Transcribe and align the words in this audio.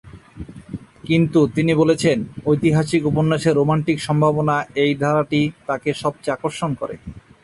কিন্তু 1.05 1.39
তিনি 1.55 1.71
বলেছেন 1.73 2.17
"ঐতিহাসিক 2.45 3.01
উপন্যাসে 3.05 3.49
রোমান্টিক 3.51 3.97
সম্ভাবনা" 4.07 4.55
এই 4.83 4.91
ধারাটি 5.01 5.41
তাকে 5.67 5.89
সবচেয়ে 6.03 6.35
আকর্ষণ 6.35 6.71
করে। 6.81 6.95